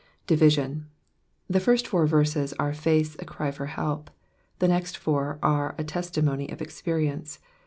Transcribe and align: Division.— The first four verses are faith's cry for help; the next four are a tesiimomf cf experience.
Division.— 0.25 0.87
The 1.47 1.59
first 1.59 1.85
four 1.87 2.07
verses 2.07 2.53
are 2.53 2.73
faith's 2.73 3.15
cry 3.27 3.51
for 3.51 3.67
help; 3.67 4.09
the 4.57 4.67
next 4.67 4.97
four 4.97 5.37
are 5.43 5.75
a 5.77 5.83
tesiimomf 5.83 6.49
cf 6.49 6.59
experience. 6.59 7.37